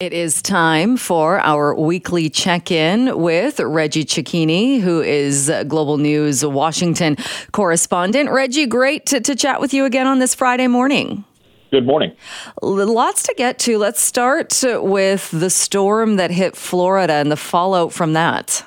[0.00, 6.44] It is time for our weekly check in with Reggie Cecchini, who is Global News
[6.44, 7.16] Washington
[7.52, 8.28] correspondent.
[8.30, 11.24] Reggie, great to, to, chat with you again on this Friday morning.
[11.70, 12.12] Good morning.
[12.60, 13.78] Lots to get to.
[13.78, 18.64] Let's start with the storm that hit Florida and the fallout from that.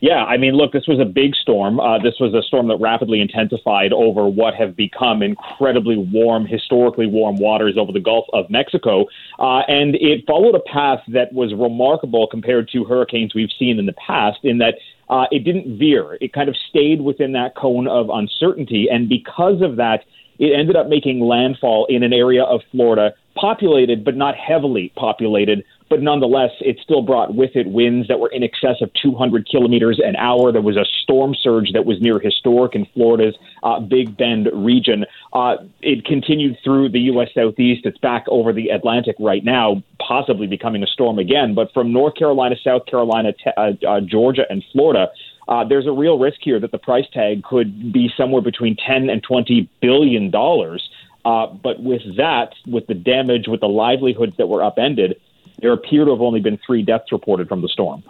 [0.00, 1.80] Yeah, I mean, look, this was a big storm.
[1.80, 7.06] Uh, this was a storm that rapidly intensified over what have become incredibly warm, historically
[7.06, 9.06] warm waters over the Gulf of Mexico.
[9.40, 13.86] Uh, and it followed a path that was remarkable compared to hurricanes we've seen in
[13.86, 14.74] the past, in that
[15.10, 16.16] uh, it didn't veer.
[16.20, 18.86] It kind of stayed within that cone of uncertainty.
[18.88, 20.04] And because of that,
[20.38, 25.64] it ended up making landfall in an area of Florida populated but not heavily populated
[25.88, 30.00] but nonetheless, it still brought with it winds that were in excess of 200 kilometers
[30.04, 30.52] an hour.
[30.52, 35.06] There was a storm surge that was near historic in Florida's uh, Big Bend region.
[35.32, 37.28] Uh, it continued through the U.S.
[37.34, 37.86] Southeast.
[37.86, 41.54] It's back over the Atlantic right now, possibly becoming a storm again.
[41.54, 45.08] But from North Carolina, South Carolina, uh, uh Georgia, and Florida,
[45.48, 49.08] uh, there's a real risk here that the price tag could be somewhere between 10
[49.08, 50.88] and 20 billion dollars.
[51.24, 55.20] Uh, but with that, with the damage, with the livelihoods that were upended,
[55.60, 58.02] there appear to have only been three deaths reported from the storm.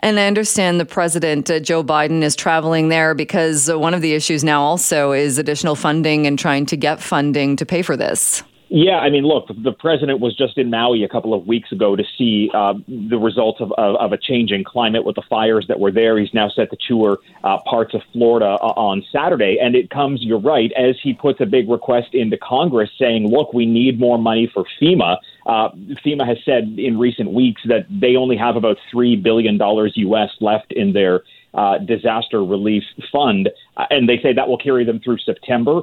[0.00, 4.14] And I understand the president, uh, Joe Biden, is traveling there because one of the
[4.14, 8.42] issues now also is additional funding and trying to get funding to pay for this.
[8.76, 11.94] Yeah, I mean, look, the president was just in Maui a couple of weeks ago
[11.94, 15.78] to see uh, the results of, of, of, a changing climate with the fires that
[15.78, 16.18] were there.
[16.18, 19.58] He's now set to tour uh, parts of Florida uh, on Saturday.
[19.62, 23.52] And it comes, you're right, as he puts a big request into Congress saying, look,
[23.52, 25.18] we need more money for FEMA.
[25.46, 25.68] Uh,
[26.04, 30.72] FEMA has said in recent weeks that they only have about $3 billion US left
[30.72, 35.18] in their uh, disaster relief fund, uh, and they say that will carry them through
[35.18, 35.82] September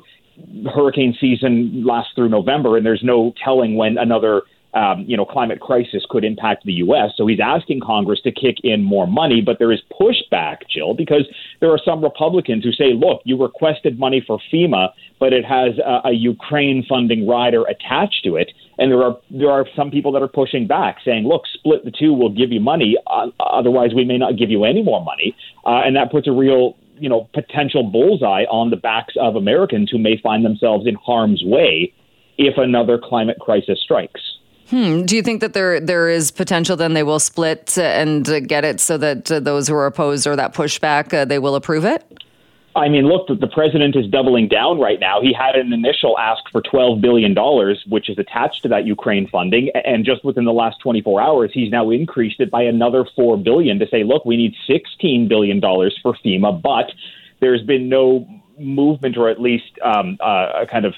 [0.73, 5.59] hurricane season lasts through November, and there's no telling when another um, you know climate
[5.59, 7.11] crisis could impact the U.S.
[7.17, 11.27] So he's asking Congress to kick in more money, but there is pushback, Jill, because
[11.59, 15.77] there are some Republicans who say, "Look, you requested money for FEMA, but it has
[15.79, 20.11] a, a Ukraine funding rider attached to it." And there are there are some people
[20.13, 22.13] that are pushing back, saying, "Look, split the two.
[22.13, 22.97] We'll give you money.
[23.05, 25.35] Uh, otherwise, we may not give you any more money."
[25.67, 29.91] Uh, and that puts a real you know potential bullseye on the backs of Americans
[29.91, 31.93] who may find themselves in harm's way
[32.39, 34.21] if another climate crisis strikes.
[34.69, 35.03] Hmm.
[35.03, 38.79] Do you think that there there is potential then they will split and get it
[38.79, 42.03] so that those who are opposed or that pushback uh, they will approve it?
[42.75, 45.19] I mean, look, the president is doubling down right now.
[45.21, 47.35] He had an initial ask for $12 billion,
[47.89, 49.71] which is attached to that Ukraine funding.
[49.83, 53.77] And just within the last 24 hours, he's now increased it by another 4 billion
[53.79, 56.93] to say, look, we need $16 billion for FEMA, but
[57.41, 58.25] there's been no
[58.63, 60.93] movement or at least um, uh, a kind of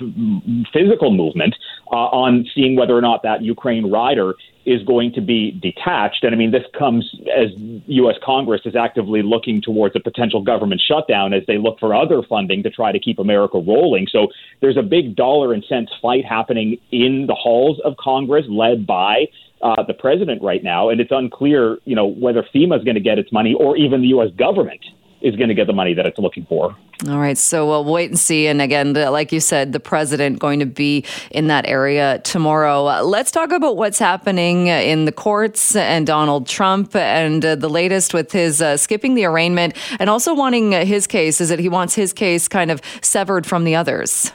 [0.72, 1.56] physical movement
[1.92, 4.36] uh, on seeing whether or not that Ukraine rider
[4.66, 6.24] is going to be detached.
[6.24, 8.16] And I mean, this comes as U.S.
[8.24, 12.64] Congress is actively looking towards a potential government shutdown as they look for other funding
[12.64, 14.08] to try to keep America rolling.
[14.10, 14.28] So
[14.62, 19.26] there's a big dollar and cents fight happening in the halls of Congress, led by
[19.62, 23.02] uh, the president right now, and it's unclear, you know, whether FEMA is going to
[23.02, 24.30] get its money or even the U.S.
[24.38, 24.82] government
[25.22, 26.76] is going to get the money that it's looking for.
[27.10, 28.48] All right, so we'll wait and see.
[28.48, 33.02] And again, like you said, the president going to be in that area tomorrow.
[33.02, 38.14] let's talk about what's happening in the courts and Donald Trump and uh, the latest
[38.14, 41.94] with his uh, skipping the arraignment and also wanting his case is that he wants
[41.94, 44.32] his case kind of severed from the others.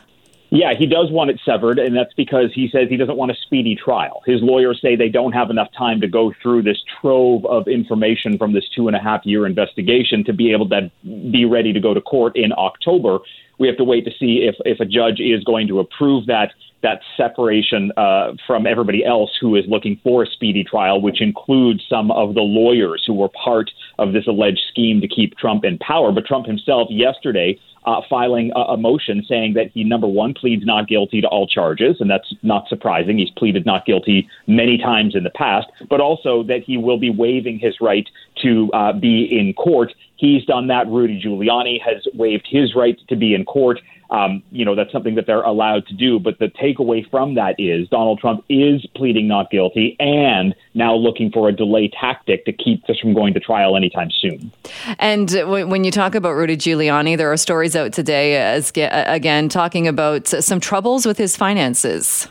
[0.50, 3.34] Yeah, he does want it severed, and that's because he says he doesn't want a
[3.34, 4.22] speedy trial.
[4.24, 8.38] His lawyers say they don't have enough time to go through this trove of information
[8.38, 11.80] from this two and a half year investigation to be able to be ready to
[11.80, 13.18] go to court in October.
[13.58, 16.52] We have to wait to see if, if a judge is going to approve that
[16.82, 21.84] that separation uh, from everybody else who is looking for a speedy trial, which includes
[21.90, 25.76] some of the lawyers who were part of this alleged scheme to keep Trump in
[25.78, 26.12] power.
[26.12, 30.64] But Trump himself yesterday uh, filing a, a, motion saying that he, number one, pleads
[30.64, 33.18] not guilty to all charges, and that's not surprising.
[33.18, 37.10] He's pleaded not guilty many times in the past, but also that he will be
[37.10, 38.06] waiving his right
[38.42, 39.94] to uh, be in court.
[40.18, 40.86] He's done that.
[40.88, 43.80] Rudy Giuliani has waived his right to be in court.
[44.10, 46.18] Um, you know, that's something that they're allowed to do.
[46.18, 51.30] But the takeaway from that is Donald Trump is pleading not guilty and now looking
[51.30, 54.50] for a delay tactic to keep this from going to trial anytime soon.
[54.98, 59.86] And when you talk about Rudy Giuliani, there are stories out today, as, again, talking
[59.86, 62.28] about some troubles with his finances.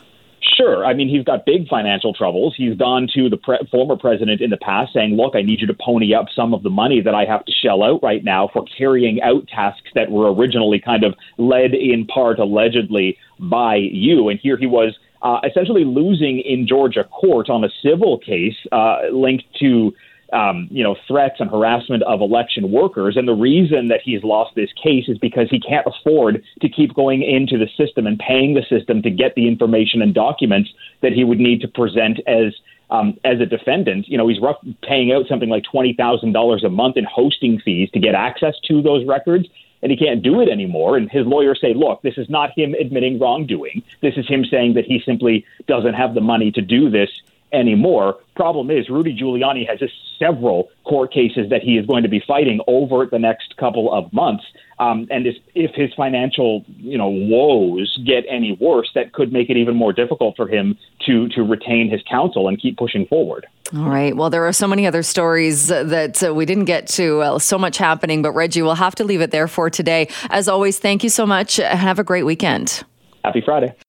[0.58, 0.84] Sure.
[0.84, 2.54] I mean, he's got big financial troubles.
[2.56, 5.68] He's gone to the pre- former president in the past saying, look, I need you
[5.68, 8.48] to pony up some of the money that I have to shell out right now
[8.52, 14.30] for carrying out tasks that were originally kind of led in part, allegedly, by you.
[14.30, 19.02] And here he was uh, essentially losing in Georgia court on a civil case uh,
[19.12, 19.94] linked to
[20.32, 23.16] um, you know, threats and harassment of election workers.
[23.16, 26.94] And the reason that he's lost this case is because he can't afford to keep
[26.94, 30.70] going into the system and paying the system to get the information and documents
[31.00, 32.54] that he would need to present as
[32.90, 34.08] um, as a defendant.
[34.08, 37.60] You know, he's rough, paying out something like twenty thousand dollars a month in hosting
[37.60, 39.46] fees to get access to those records.
[39.80, 40.96] And he can't do it anymore.
[40.96, 43.84] And his lawyers say, look, this is not him admitting wrongdoing.
[44.00, 47.10] This is him saying that he simply doesn't have the money to do this
[47.52, 48.16] anymore.
[48.36, 49.80] Problem is, Rudy Giuliani has
[50.18, 54.12] several court cases that he is going to be fighting over the next couple of
[54.12, 54.44] months.
[54.78, 59.56] Um, and if his financial, you know, woes get any worse, that could make it
[59.56, 63.46] even more difficult for him to to retain his counsel and keep pushing forward.
[63.76, 64.16] All right.
[64.16, 67.20] Well, there are so many other stories that uh, we didn't get to.
[67.20, 70.08] Uh, so much happening, but Reggie, we'll have to leave it there for today.
[70.30, 71.56] As always, thank you so much.
[71.56, 72.84] Have a great weekend.
[73.24, 73.74] Happy Friday.